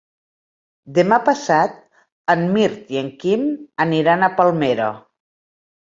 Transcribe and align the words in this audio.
Demà 0.97 1.19
passat 1.27 1.77
en 2.35 2.43
Mirt 2.55 2.89
i 2.97 3.01
en 3.03 3.13
Quim 3.25 3.45
aniran 3.89 4.29
a 4.31 4.35
Palmera. 4.41 4.89